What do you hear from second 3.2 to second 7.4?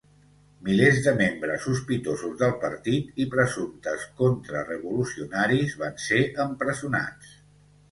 i presumptes contrarevolucionaris van ser empresonats.